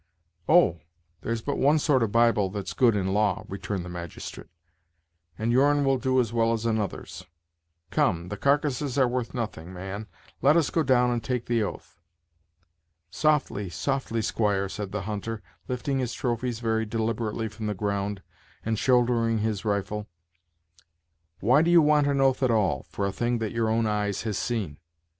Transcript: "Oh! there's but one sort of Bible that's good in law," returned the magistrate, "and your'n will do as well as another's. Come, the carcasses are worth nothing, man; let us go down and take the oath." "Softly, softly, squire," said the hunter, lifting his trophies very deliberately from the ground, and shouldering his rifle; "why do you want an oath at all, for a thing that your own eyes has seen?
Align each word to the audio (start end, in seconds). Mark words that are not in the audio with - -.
"Oh! 0.49 0.79
there's 1.21 1.43
but 1.43 1.59
one 1.59 1.77
sort 1.77 2.01
of 2.01 2.11
Bible 2.11 2.49
that's 2.49 2.73
good 2.73 2.95
in 2.95 3.13
law," 3.13 3.45
returned 3.47 3.85
the 3.85 3.89
magistrate, 3.89 4.47
"and 5.37 5.51
your'n 5.51 5.85
will 5.85 5.99
do 5.99 6.19
as 6.19 6.33
well 6.33 6.53
as 6.53 6.65
another's. 6.65 7.27
Come, 7.91 8.29
the 8.29 8.35
carcasses 8.35 8.97
are 8.97 9.07
worth 9.07 9.35
nothing, 9.35 9.71
man; 9.71 10.07
let 10.41 10.57
us 10.57 10.71
go 10.71 10.81
down 10.81 11.11
and 11.11 11.23
take 11.23 11.45
the 11.45 11.61
oath." 11.61 11.99
"Softly, 13.11 13.69
softly, 13.69 14.23
squire," 14.23 14.67
said 14.67 14.91
the 14.91 15.03
hunter, 15.03 15.43
lifting 15.67 15.99
his 15.99 16.15
trophies 16.15 16.61
very 16.61 16.87
deliberately 16.87 17.47
from 17.47 17.67
the 17.67 17.75
ground, 17.75 18.23
and 18.65 18.79
shouldering 18.79 19.37
his 19.37 19.63
rifle; 19.65 20.07
"why 21.41 21.61
do 21.61 21.69
you 21.69 21.83
want 21.83 22.07
an 22.07 22.19
oath 22.21 22.41
at 22.41 22.49
all, 22.49 22.87
for 22.89 23.05
a 23.05 23.11
thing 23.13 23.37
that 23.37 23.51
your 23.51 23.69
own 23.69 23.85
eyes 23.85 24.23
has 24.23 24.35
seen? 24.39 24.77